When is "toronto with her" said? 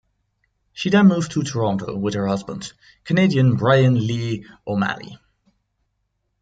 1.43-2.25